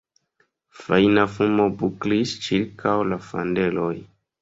Fajna 0.85 1.27
fumo 1.35 1.69
buklis 1.83 2.35
ĉirkaŭ 2.49 2.99
la 3.15 3.25
kandeloj. 3.31 3.97